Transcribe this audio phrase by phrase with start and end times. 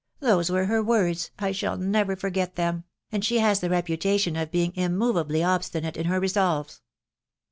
[0.19, 2.85] those were her words, I shall never forget them....
[3.11, 6.81] and she has the reputation of being immoveably obstinate in her resolves."